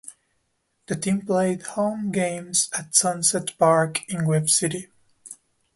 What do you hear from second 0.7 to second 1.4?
The team